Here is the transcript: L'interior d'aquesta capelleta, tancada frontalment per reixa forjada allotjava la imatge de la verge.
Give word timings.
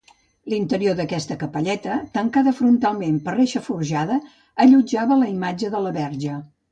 L'interior 0.51 0.95
d'aquesta 0.99 1.35
capelleta, 1.41 1.97
tancada 2.15 2.53
frontalment 2.59 3.19
per 3.27 3.35
reixa 3.35 3.61
forjada 3.67 4.17
allotjava 4.65 5.19
la 5.25 5.29
imatge 5.35 5.71
de 5.77 5.83
la 5.85 5.93
verge. 5.99 6.39